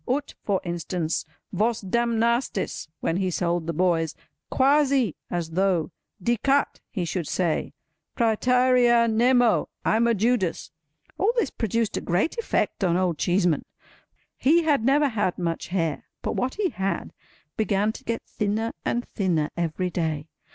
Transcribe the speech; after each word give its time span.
Ut—for 0.09 0.59
instance, 0.63 1.25
Vos 1.53 1.79
damnastis—when 1.79 3.17
he 3.17 3.29
sold 3.29 3.67
the 3.67 3.71
boys. 3.73 4.15
Quasi—as 4.49 5.51
though, 5.51 5.91
dicat—he 6.19 7.05
should 7.05 7.27
say, 7.27 7.71
Pretærea 8.17 9.07
nemo—I'm 9.07 10.07
a 10.07 10.15
Judas! 10.15 10.71
All 11.19 11.31
this 11.37 11.51
produced 11.51 11.97
a 11.97 12.01
great 12.01 12.35
effect 12.39 12.83
on 12.83 12.97
Old 12.97 13.19
Cheeseman. 13.19 13.63
He 14.39 14.63
had 14.63 14.83
never 14.83 15.09
had 15.09 15.37
much 15.37 15.67
hair; 15.67 16.05
but 16.23 16.35
what 16.35 16.55
he 16.55 16.69
had, 16.69 17.13
began 17.55 17.91
to 17.91 18.03
get 18.03 18.23
thinner 18.25 18.73
and 18.83 19.07
thinner 19.09 19.51
every 19.55 19.91
day. 19.91 20.29